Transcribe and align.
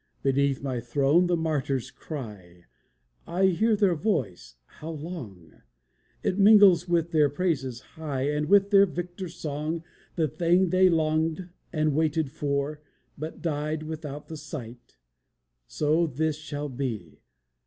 Beneath 0.23 0.63
my 0.63 0.79
throne 0.79 1.27
the 1.27 1.37
martyrs 1.37 1.91
cry; 1.91 2.65
I 3.27 3.45
hear 3.45 3.75
their 3.75 3.93
voice, 3.93 4.55
How 4.65 4.89
long? 4.89 5.61
It 6.23 6.39
mingles 6.39 6.87
with 6.87 7.11
their 7.11 7.29
praises 7.29 7.81
high, 7.81 8.23
And 8.31 8.49
with 8.49 8.71
their 8.71 8.87
victor 8.87 9.29
song. 9.29 9.83
The 10.15 10.27
thing 10.27 10.69
they 10.71 10.89
longed 10.89 11.49
and 11.71 11.93
waited 11.95 12.31
for, 12.31 12.81
But 13.15 13.43
died 13.43 13.83
without 13.83 14.27
the 14.27 14.37
sight; 14.37 14.97
So, 15.67 16.07
this 16.07 16.35
shall 16.37 16.67
be! 16.67 17.21